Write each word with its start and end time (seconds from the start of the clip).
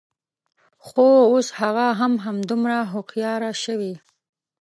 خو، 0.85 1.05
اوس 1.31 1.47
هغه 1.59 1.87
هم 1.99 2.13
همدومره 2.25 2.79
هوښیاره 2.91 3.51
شوې 3.63 3.93